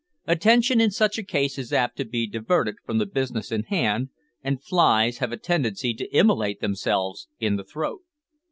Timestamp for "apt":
1.71-1.95